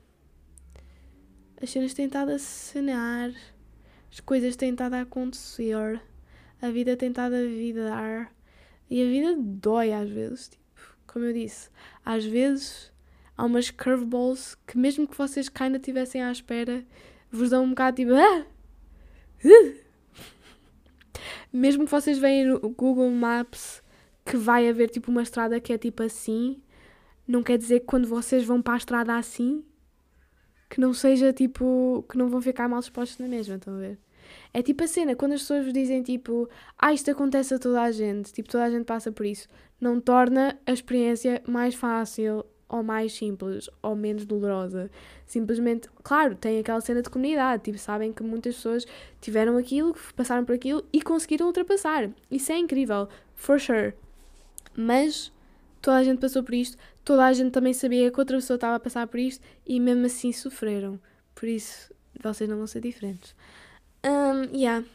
[1.61, 3.31] As cenas têm estado a cenar.
[4.11, 6.01] As coisas têm estado a acontecer.
[6.61, 8.33] A vida tem estado a vidar.
[8.89, 10.49] E a vida dói às vezes.
[10.49, 11.69] Tipo, como eu disse,
[12.03, 12.91] às vezes
[13.37, 16.85] há umas curveballs que mesmo que vocês ainda estivessem à espera,
[17.31, 18.13] vos dão um bocado tipo.
[18.13, 18.45] Ah!
[19.43, 19.85] Uh!
[21.53, 23.81] Mesmo que vocês veem no Google Maps
[24.25, 26.61] que vai haver tipo uma estrada que é tipo assim,
[27.27, 29.63] não quer dizer que quando vocês vão para a estrada assim,
[30.69, 33.99] que não seja tipo, que não vão ficar mal expostos na mesma, estão a ver?
[34.51, 37.91] É tipo a cena, quando as pessoas dizem tipo, ah, isto acontece a toda a
[37.91, 39.47] gente, tipo, toda a gente passa por isso,
[39.79, 44.89] não torna a experiência mais fácil ou mais simples ou menos dolorosa.
[45.27, 48.87] Simplesmente, claro, tem aquela cena de comunidade, tipo, sabem que muitas pessoas
[49.21, 52.09] tiveram aquilo, passaram por aquilo e conseguiram ultrapassar.
[52.31, 53.93] Isso é incrível, for sure.
[54.75, 55.31] Mas
[55.81, 58.75] toda a gente passou por isto, toda a gente também sabia que outra pessoa estava
[58.75, 60.99] a passar por isto e mesmo assim sofreram.
[61.33, 63.35] Por isso, vocês não vão ser diferentes.
[64.03, 64.85] Um, yeah.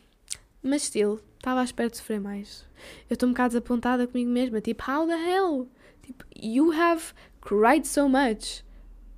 [0.62, 2.66] Mas still, estava à espera de sofrer mais.
[3.08, 4.60] Eu estou um bocado desapontada comigo mesma.
[4.60, 5.68] Tipo, how the hell?
[6.02, 8.64] Tipo, you have cried so much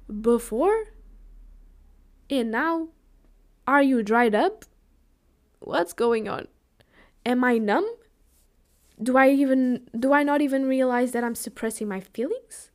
[0.09, 0.93] before?
[2.31, 2.89] And now?
[3.67, 4.67] Are you dried up?
[5.61, 6.49] What's going on?
[7.25, 8.02] Am I numb?
[9.01, 12.71] Do I even do I not even realize that I'm suppressing my feelings?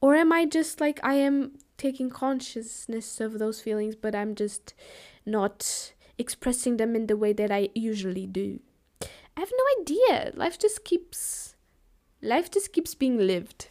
[0.00, 4.74] Or am I just like I am taking consciousness of those feelings but I'm just
[5.26, 8.60] not expressing them in the way that I usually do?
[9.36, 10.32] I have no idea.
[10.34, 11.56] Life just keeps
[12.22, 13.68] life just keeps being lived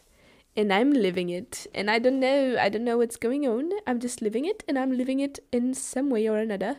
[0.55, 3.71] and I'm living it and I don't know I don't know what's going on.
[3.88, 6.77] I'm just living it and I'm living it in some way or another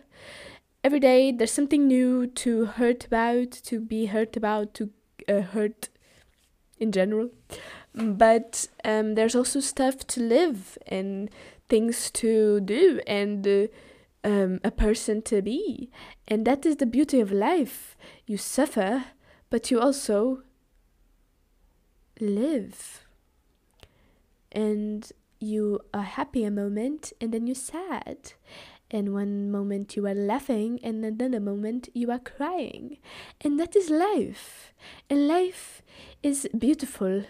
[0.82, 4.90] every day there's something new to hurt about, to be hurt about, to
[5.28, 5.88] uh, hurt
[6.78, 7.30] in general.
[7.94, 11.28] But um, there's also stuff to live and
[11.68, 13.66] things to do and uh,
[14.24, 15.90] um, a person to be.
[16.28, 17.96] And that is the beauty of life.
[18.26, 19.06] You suffer,
[19.50, 20.42] but you also
[22.20, 23.04] live.
[24.52, 28.34] And you are happy a moment and then you're sad
[28.90, 32.98] and one moment you are laughing and another moment you are crying.
[33.40, 34.72] And that is life.
[35.08, 35.82] And life
[36.22, 37.24] is beautiful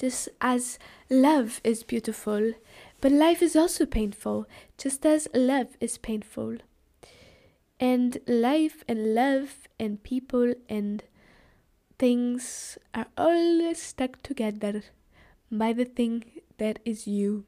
[0.00, 0.78] just as
[1.10, 2.54] love is beautiful.
[3.02, 4.46] But life is also painful
[4.78, 6.56] just as love is painful.
[7.78, 11.02] And life and love and people and
[11.98, 14.82] things are all stuck together
[15.52, 16.24] by the thing
[16.58, 17.44] that is you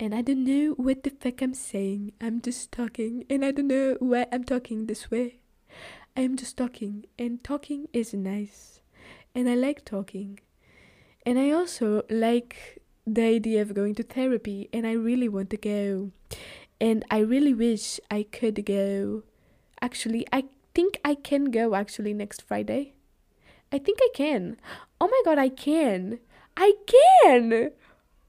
[0.00, 2.12] and I don't know what the fuck I'm saying.
[2.20, 5.40] I'm just talking, and I don't know why I'm talking this way.
[6.16, 8.80] I'm just talking, and talking is nice,
[9.34, 10.40] and I like talking.
[11.26, 15.56] And I also like the idea of going to therapy, and I really want to
[15.56, 16.12] go.
[16.80, 19.24] And I really wish I could go.
[19.82, 22.94] Actually, I think I can go actually next Friday.
[23.72, 24.58] I think I can.
[25.00, 26.20] Oh my god, I can.
[26.56, 27.70] I can!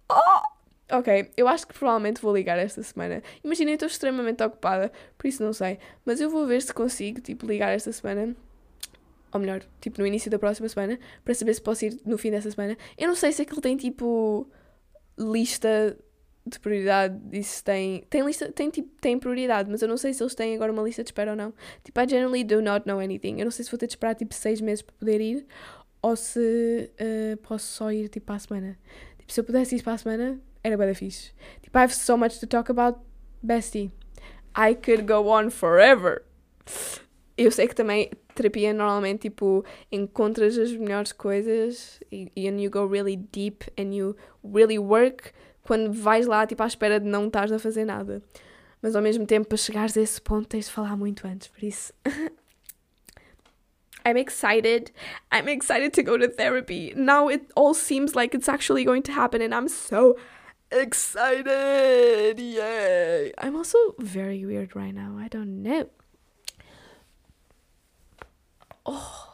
[0.09, 0.41] Oh!
[0.91, 3.21] Ok, eu acho que provavelmente vou ligar esta semana.
[3.43, 5.77] Imagina, eu estou extremamente ocupada, por isso não sei.
[6.03, 8.35] Mas eu vou ver se consigo, tipo, ligar esta semana.
[9.31, 12.31] Ou melhor, tipo, no início da próxima semana, para saber se posso ir no fim
[12.31, 12.75] dessa semana.
[12.97, 14.49] Eu não sei se aquilo tem, tipo,
[15.17, 15.95] lista
[16.43, 18.03] de prioridade e se tem.
[18.09, 20.81] Tem lista, tem, tipo, tem prioridade, mas eu não sei se eles têm agora uma
[20.81, 21.53] lista de espera ou não.
[21.83, 23.37] Tipo, I generally do not know anything.
[23.37, 25.45] Eu não sei se vou ter de esperar, tipo, seis meses para poder ir
[26.01, 28.79] ou se uh, posso só ir, tipo, para a semana.
[29.19, 31.31] Tipo, se eu pudesse ir para a semana, era bem fixe.
[31.61, 32.99] Tipo, I have so much to talk about,
[33.43, 33.91] bestie.
[34.55, 36.23] I could go on forever.
[37.37, 42.85] Eu sei que também terapia normalmente tipo encontras as melhores coisas e and you go
[42.85, 45.31] really deep and you really work
[45.63, 48.21] quando vais lá tipo à espera de não estás a fazer nada.
[48.81, 51.63] Mas ao mesmo tempo para chegares a esse ponto tens de falar muito antes, por
[51.63, 51.93] isso
[54.05, 54.91] I'm excited.
[55.31, 56.93] I'm excited to go to therapy.
[56.95, 60.15] Now it all seems like it's actually going to happen and I'm so
[60.71, 62.39] excited!
[62.39, 63.33] Yay!
[63.37, 65.17] I'm also very weird right now.
[65.19, 65.89] I don't know.
[68.85, 69.28] Oh.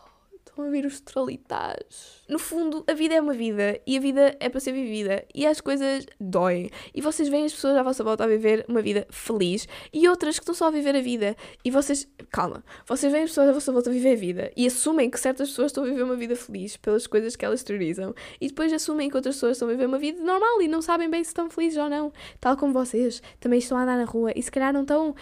[0.55, 2.23] Estão a ouvir os tralitas.
[2.29, 5.45] No fundo, a vida é uma vida e a vida é para ser vivida e
[5.45, 6.69] as coisas doem.
[6.93, 10.39] E vocês veem as pessoas à vossa volta a viver uma vida feliz e outras
[10.39, 11.35] que estão só a viver a vida.
[11.61, 14.65] E vocês, calma, vocês veem as pessoas à vossa volta a viver a vida e
[14.65, 18.15] assumem que certas pessoas estão a viver uma vida feliz pelas coisas que elas exteriorizam
[18.39, 21.09] e depois assumem que outras pessoas estão a viver uma vida normal e não sabem
[21.09, 22.13] bem se estão felizes ou não.
[22.39, 25.13] Tal como vocês também estão a andar na rua e se calhar não estão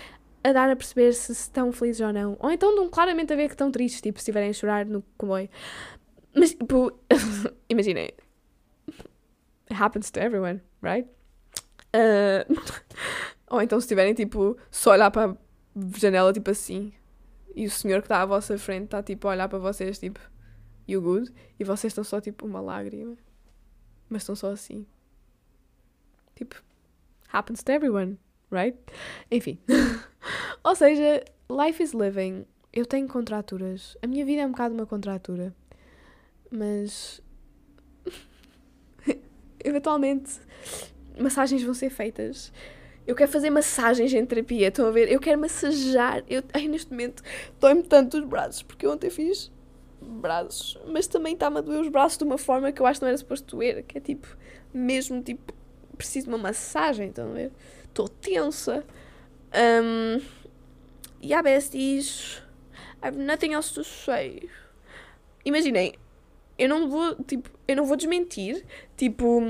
[0.43, 2.37] a dar a perceber se estão felizes ou não.
[2.39, 5.01] Ou então dão claramente a ver que estão tristes, tipo, se estiverem a chorar no
[5.17, 5.49] comboio.
[6.35, 6.91] Mas, tipo,
[7.69, 8.11] imaginem.
[9.69, 11.07] It happens to everyone, right?
[11.95, 12.43] Uh,
[13.49, 15.37] ou então se estiverem, tipo, só olhar para a
[15.97, 16.91] janela, tipo assim,
[17.55, 20.19] e o senhor que está à vossa frente está, tipo, a olhar para vocês, tipo,
[20.87, 21.31] you good?
[21.57, 23.15] E vocês estão só, tipo, uma lágrima.
[24.09, 24.85] Mas estão só assim.
[26.35, 26.61] Tipo,
[27.31, 28.17] happens to everyone
[28.51, 28.77] right?
[29.31, 29.59] Enfim.
[30.63, 32.45] Ou seja, life is living.
[32.71, 33.97] Eu tenho contraturas.
[34.01, 35.53] A minha vida é um bocado uma contratura.
[36.49, 37.21] Mas.
[39.63, 40.39] Eventualmente,
[41.19, 42.51] massagens vão ser feitas.
[43.05, 44.69] Eu quero fazer massagens em terapia.
[44.69, 45.11] Estão a ver?
[45.11, 46.23] Eu quero massajar.
[46.29, 47.21] Eu, ai, neste momento,
[47.59, 49.51] dói-me tanto os braços, porque eu ontem fiz
[50.01, 50.79] braços.
[50.87, 53.09] Mas também está-me a doer os braços de uma forma que eu acho que não
[53.09, 53.83] era suposto doer.
[53.83, 54.27] Que é tipo,
[54.73, 55.53] mesmo tipo,
[55.97, 57.09] preciso de uma massagem.
[57.09, 57.51] Estão a ver?
[57.93, 58.83] Estou tensa.
[59.53, 60.19] Um,
[61.21, 62.41] yeah, besties.
[63.01, 64.49] I have nothing else to say.
[65.45, 65.93] Imaginem,
[66.57, 68.65] eu não vou, tipo, eu não vou desmentir,
[68.97, 69.41] tipo,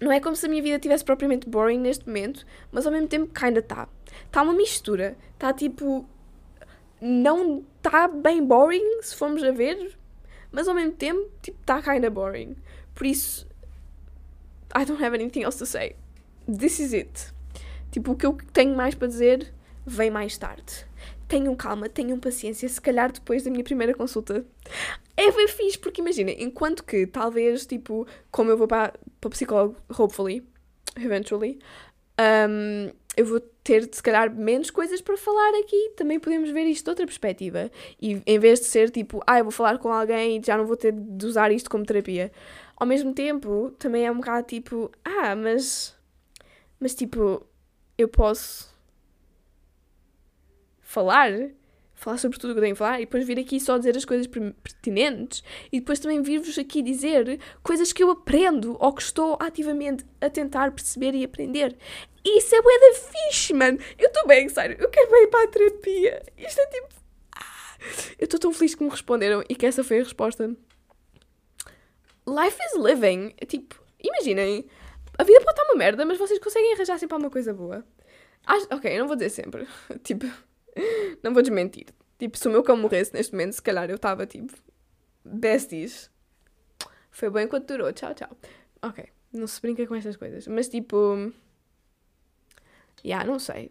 [0.00, 3.08] não é como se a minha vida tivesse propriamente boring neste momento, mas ao mesmo
[3.08, 3.88] tempo kinda tá.
[4.30, 5.16] Tá uma mistura.
[5.38, 6.06] Tá tipo,
[7.00, 9.96] não tá bem boring, se formos a ver,
[10.52, 12.54] mas ao mesmo tempo, tipo, tá kinda boring.
[12.94, 13.46] Por isso,
[14.76, 15.96] I don't have anything else to say
[16.46, 17.32] this is it.
[17.90, 19.52] Tipo, o que eu tenho mais para dizer
[19.86, 20.86] vem mais tarde.
[21.28, 24.44] Tenham calma, tenham paciência, se calhar depois da minha primeira consulta.
[25.16, 29.30] É bem fixe, porque imagina, enquanto que talvez, tipo, como eu vou para, para o
[29.30, 30.42] psicólogo, hopefully,
[30.96, 31.58] eventually,
[32.20, 35.92] um, eu vou ter, se calhar, menos coisas para falar aqui.
[35.96, 37.70] Também podemos ver isto de outra perspectiva.
[38.00, 40.66] E em vez de ser tipo, ah, eu vou falar com alguém e já não
[40.66, 42.32] vou ter de usar isto como terapia.
[42.76, 45.93] Ao mesmo tempo, também é um bocado tipo, ah, mas
[46.78, 47.46] mas tipo,
[47.96, 48.74] eu posso
[50.80, 51.30] falar,
[51.94, 54.04] falar sobre tudo o que tenho a falar e depois vir aqui só dizer as
[54.04, 59.36] coisas pertinentes e depois também vir-vos aqui dizer coisas que eu aprendo ou que estou
[59.40, 61.76] ativamente a tentar perceber e aprender.
[62.24, 63.78] Isso é bué da fixe, mano.
[63.98, 64.76] Eu estou bem, sério.
[64.80, 66.22] Eu quero bem ir para a terapia.
[66.38, 66.88] Isto é tipo...
[67.36, 67.76] Ah,
[68.18, 70.56] eu estou tão feliz que me responderam e que essa foi a resposta.
[72.26, 73.34] Life is living.
[73.46, 74.66] Tipo, imaginem
[75.18, 77.84] a vida pode estar uma merda, mas vocês conseguem arranjar sempre alguma coisa boa.
[78.46, 79.66] Acho, ok, não vou dizer sempre.
[80.02, 80.26] tipo,
[81.22, 81.86] não vou desmentir.
[82.18, 84.52] Tipo, se o meu cão morresse neste momento, se calhar eu estava tipo.
[85.24, 86.10] Besties.
[87.10, 87.92] Foi bom enquanto durou.
[87.92, 88.36] Tchau, tchau.
[88.82, 90.46] Ok, não se brinca com estas coisas.
[90.46, 91.32] Mas tipo.
[93.04, 93.70] Yeah, não sei.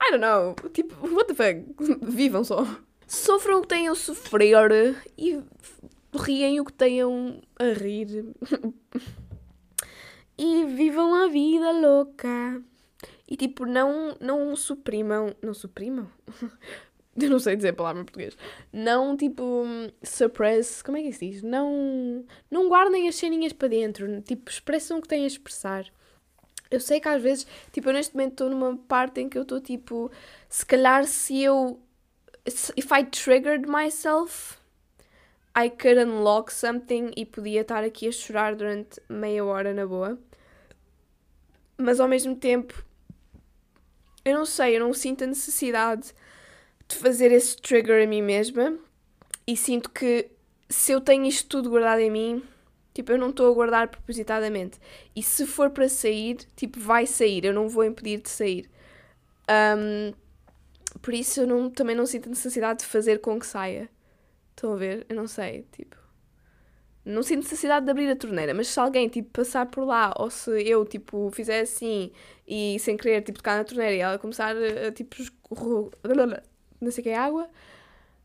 [0.00, 0.54] I don't know.
[0.72, 2.02] Tipo, what the fuck?
[2.10, 2.66] Vivam só.
[3.06, 5.40] Sofram o que tenham a sofrer e
[6.14, 8.24] riem o que tenham a rir
[10.36, 12.62] e vivam a vida louca.
[13.28, 15.34] E tipo, não, não suprimam.
[15.42, 16.10] Não suprimam?
[17.20, 18.36] Eu não sei dizer a palavra em português.
[18.72, 19.64] Não, tipo,
[20.02, 20.82] suppress.
[20.82, 21.42] Como é que se diz?
[21.42, 24.22] Não, não guardem as ceninhas para dentro.
[24.22, 25.84] Tipo, expressam o que têm a expressar.
[26.70, 29.42] Eu sei que às vezes, tipo, eu neste momento estou numa parte em que eu
[29.42, 30.10] estou tipo,
[30.48, 31.78] se calhar se eu.
[32.46, 34.58] If I triggered myself,
[35.56, 40.18] I could unlock something e podia estar aqui a chorar durante meia hora na boa.
[41.78, 42.84] mas ao mesmo tempo,
[44.24, 46.14] eu não sei, eu não sinto a necessidade
[46.88, 48.78] de fazer esse trigger a mim mesma
[49.46, 50.30] e sinto que
[50.68, 52.42] se eu tenho isto tudo guardado em mim,
[52.94, 54.78] tipo, eu não estou a guardar propositadamente.
[55.14, 58.70] E se for para sair, tipo, vai sair, eu não vou impedir de sair.
[59.50, 60.14] Um,
[61.00, 63.90] por isso eu não, também não sinto a necessidade de fazer com que saia.
[64.62, 65.04] Estão a ver?
[65.08, 65.96] Eu não sei, tipo.
[67.04, 70.30] Não sinto necessidade de abrir a torneira, mas se alguém, tipo, passar por lá, ou
[70.30, 72.12] se eu, tipo, fizer assim
[72.46, 75.16] e sem querer, tipo, tocar na torneira e ela começar a, tipo,
[76.80, 77.50] não sei o que é água,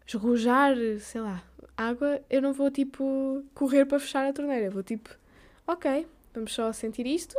[0.05, 1.43] esgojar, sei lá,
[1.75, 4.69] água, eu não vou, tipo, correr para fechar a torneira.
[4.69, 5.09] Vou, tipo,
[5.65, 7.35] ok, vamos só sentir isto,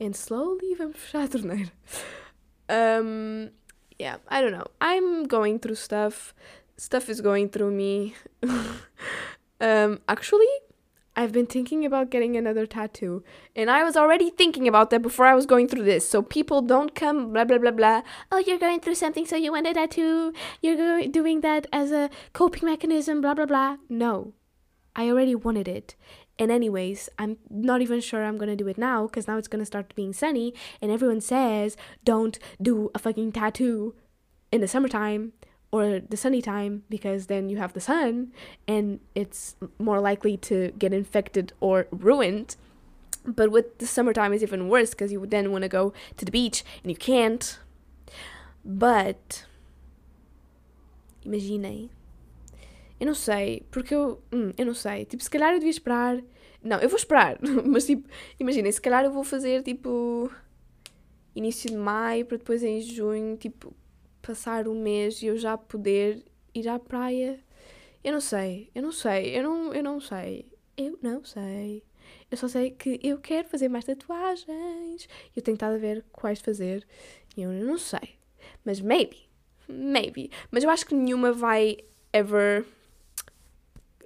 [0.00, 1.72] and slowly vamos fechar a torneira.
[2.68, 3.50] Um,
[3.96, 4.66] yeah, I don't know.
[4.80, 6.34] I'm going through stuff.
[6.76, 8.14] Stuff is going through me.
[9.60, 10.46] um, actually,
[11.18, 13.24] I've been thinking about getting another tattoo.
[13.54, 16.06] And I was already thinking about that before I was going through this.
[16.08, 18.02] So people don't come blah blah blah blah.
[18.30, 20.34] Oh, you're going through something, so you want a tattoo.
[20.60, 23.76] You're go- doing that as a coping mechanism, blah blah blah.
[23.88, 24.34] No.
[24.94, 25.96] I already wanted it.
[26.38, 29.64] And anyways, I'm not even sure I'm gonna do it now because now it's gonna
[29.64, 33.94] start being sunny, and everyone says don't do a fucking tattoo
[34.52, 35.32] in the summertime
[35.76, 38.32] or the sunny time because then you have the sun
[38.66, 42.56] and it's more likely to get infected or ruined.
[43.24, 46.24] But with the summertime is even worse because you would then want to go to
[46.24, 47.58] the beach and you can't.
[48.64, 49.44] But
[51.24, 51.90] imaginem
[52.98, 54.22] Eu não sei, porque eu.
[54.32, 55.04] Hum, eu não sei.
[55.04, 56.22] Tipo, se calhar eu devia esperar.
[56.62, 58.08] Não, eu vou esperar, mas tipo,
[58.40, 60.30] imaginem, se calhar eu vou fazer tipo.
[61.34, 63.74] Início de maio para depois em junho, tipo,
[64.26, 67.38] passar um mês e eu já poder ir à praia.
[68.02, 71.82] Eu não sei, eu não sei, eu não, eu não sei, eu não sei.
[72.30, 75.08] Eu só sei que eu quero fazer mais tatuagens.
[75.34, 76.86] Eu tenho estado a ver quais fazer
[77.36, 78.16] e eu não sei.
[78.64, 79.28] Mas maybe,
[79.68, 80.30] maybe.
[80.50, 81.78] Mas eu acho que nenhuma vai
[82.12, 82.64] ever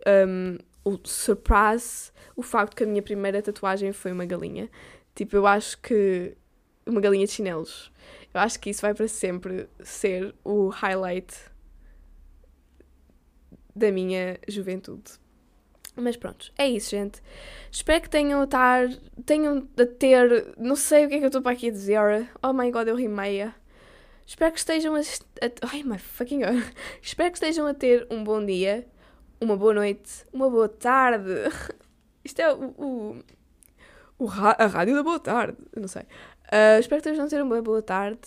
[0.06, 4.70] um, o surpasse o facto que a minha primeira tatuagem foi uma galinha.
[5.14, 6.34] Tipo, eu acho que.
[6.86, 7.92] Uma galinha de chinelos.
[8.32, 11.34] Eu acho que isso vai para sempre ser o highlight
[13.74, 15.12] da minha juventude.
[15.96, 17.20] Mas pronto, é isso, gente.
[17.70, 18.88] Espero que tenham a estar.
[19.26, 20.54] tenham a ter.
[20.56, 21.98] Não sei o que é que eu estou para aqui a dizer.
[22.42, 23.54] Oh my god, eu ri meia.
[24.24, 25.00] Espero que estejam a.
[25.00, 26.62] a ai, my fucking god.
[27.02, 28.86] Espero que estejam a ter um bom dia
[29.40, 31.30] uma boa noite, uma boa tarde.
[32.22, 33.24] Isto é o, o,
[34.18, 36.02] o a rádio da boa tarde, eu não sei.
[36.50, 38.20] Uh, espero que estejam a ter uma boa tarde.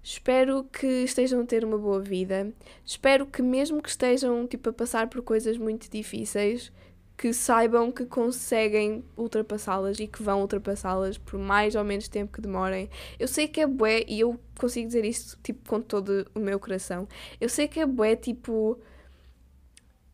[0.00, 2.52] Espero que estejam a ter uma boa vida.
[2.84, 6.70] Espero que mesmo que estejam tipo a passar por coisas muito difíceis,
[7.16, 12.40] que saibam que conseguem ultrapassá-las e que vão ultrapassá-las por mais ou menos tempo que
[12.40, 12.88] demorem.
[13.18, 16.60] Eu sei que é bué, e eu consigo dizer isto tipo com todo o meu
[16.60, 17.08] coração.
[17.40, 18.78] Eu sei que é bué tipo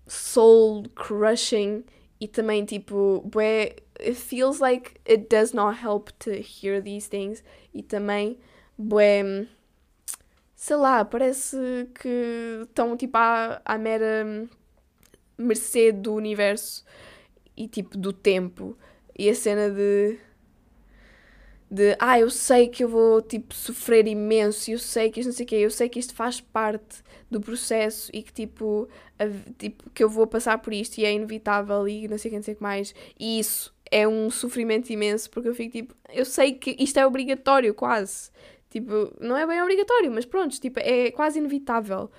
[0.07, 1.85] soul crushing
[2.19, 7.43] e também tipo, bué, it feels like it does not help to hear these things
[7.75, 8.39] e também
[8.79, 9.47] bué,
[10.55, 11.57] sei lá, parece
[11.95, 14.49] que estão tipo à, à mera
[15.39, 16.85] mercê do universo
[17.57, 18.77] e tipo do tempo
[19.19, 20.19] e a cena de
[21.71, 25.35] de ah, eu sei que eu vou tipo sofrer imenso, eu sei que isto não
[25.35, 28.87] sei o quê, eu sei que isto faz parte do processo e que tipo,
[29.19, 29.25] a,
[29.59, 32.37] tipo que eu vou passar por isto e é inevitável e não sei o que,
[32.37, 32.95] não sei o que mais.
[33.19, 37.07] E isso é um sofrimento imenso porque eu fico tipo, eu sei que isto é
[37.07, 38.31] obrigatório quase.
[38.71, 42.11] Tipo, não é bem obrigatório, mas pronto, tipo, é quase inevitável.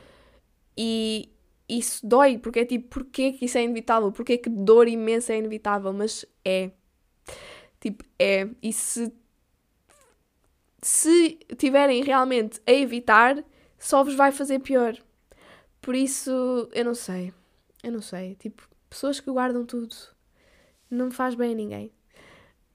[0.78, 1.30] E
[1.68, 4.12] isso dói, porque é tipo, porquê que isso é inevitável?
[4.12, 5.92] Porquê que dor imensa é inevitável?
[5.92, 6.70] Mas é.
[7.80, 8.48] Tipo, é.
[8.62, 9.12] E se
[10.82, 13.44] se tiverem realmente a evitar,
[13.80, 14.96] só vos vai fazer pior.
[15.82, 17.34] Por isso, eu não sei.
[17.84, 18.36] Eu não sei.
[18.36, 20.12] Tipo, pessoas que guardam tudo
[20.89, 21.91] não faz bem a ninguém.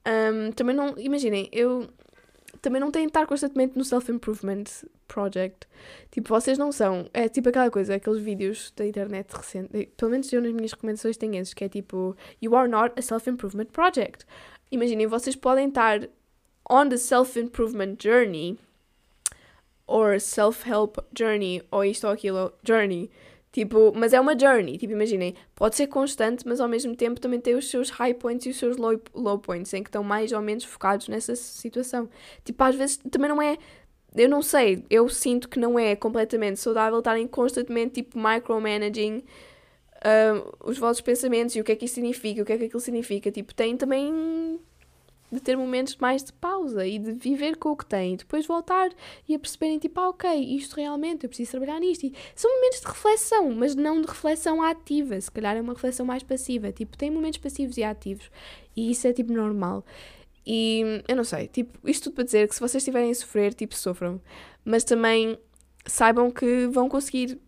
[0.07, 0.97] Um, também não.
[0.97, 1.89] Imaginem, eu
[2.61, 4.63] também não tenho de estar constantemente no self-improvement
[5.07, 5.67] project.
[6.11, 7.09] Tipo, vocês não são.
[7.13, 9.89] É tipo aquela coisa, aqueles vídeos da internet recente.
[9.97, 13.01] Pelo menos eu nas minhas recomendações tenho esses, que é tipo, You are not a
[13.01, 14.25] self-improvement project.
[14.71, 16.07] Imaginem, vocês podem estar
[16.69, 18.57] on the self-improvement journey
[19.87, 23.09] or self-help journey ou isto ou aquilo journey.
[23.51, 27.39] Tipo, mas é uma journey, tipo, imaginem, pode ser constante, mas ao mesmo tempo também
[27.39, 30.31] tem os seus high points e os seus low, low points, em que estão mais
[30.31, 32.07] ou menos focados nessa situação.
[32.45, 33.57] Tipo, às vezes também não é,
[34.15, 39.23] eu não sei, eu sinto que não é completamente saudável estarem constantemente, tipo, micromanaging
[39.99, 42.65] uh, os vossos pensamentos e o que é que isso significa, o que é que
[42.65, 43.31] aquilo significa.
[43.31, 44.59] Tipo, tem também
[45.31, 48.89] de ter momentos mais de pausa e de viver com o que têm, depois voltar
[49.27, 52.05] e a perceberem, tipo, ah, ok, isto realmente, eu preciso trabalhar nisto.
[52.05, 56.05] E são momentos de reflexão, mas não de reflexão ativa, se calhar é uma reflexão
[56.05, 56.71] mais passiva.
[56.71, 58.29] Tipo, tem momentos passivos e ativos
[58.75, 59.85] e isso é, tipo, normal.
[60.45, 63.53] E eu não sei, tipo, isto tudo para dizer que se vocês estiverem a sofrer,
[63.53, 64.21] tipo, sofram,
[64.63, 65.37] mas também
[65.85, 67.39] saibam que vão conseguir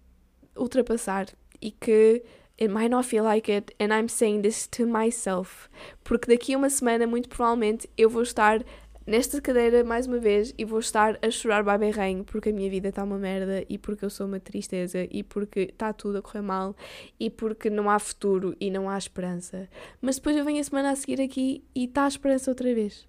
[0.55, 1.27] ultrapassar
[1.61, 2.23] e que
[2.61, 5.67] it might not feel like it, and I'm saying this to myself.
[6.03, 8.63] Porque daqui a uma semana, muito provavelmente, eu vou estar
[9.05, 12.89] nesta cadeira mais uma vez e vou estar a chorar baberrenho porque a minha vida
[12.89, 16.43] está uma merda e porque eu sou uma tristeza e porque está tudo a correr
[16.43, 16.75] mal
[17.19, 19.67] e porque não há futuro e não há esperança.
[19.99, 23.07] Mas depois eu venho a semana a seguir aqui e está a esperança outra vez.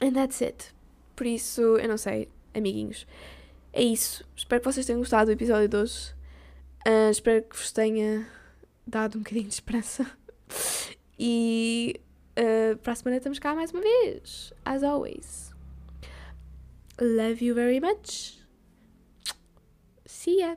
[0.00, 0.74] And that's it.
[1.16, 3.06] Por isso, eu não sei, amiguinhos.
[3.72, 4.24] É isso.
[4.36, 6.17] Espero que vocês tenham gostado do episódio de hoje.
[6.88, 8.26] Uh, espero que vos tenha
[8.86, 10.06] dado um bocadinho de esperança.
[11.20, 12.00] E
[12.38, 14.52] uh, para a semana estamos cá mais uma vez.
[14.64, 15.52] As always.
[17.00, 18.38] Love you very much.
[20.06, 20.56] See ya.